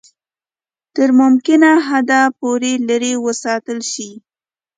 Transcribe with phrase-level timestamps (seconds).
[0.95, 4.09] تر ممکنه حده پوري لیري وساتل شي.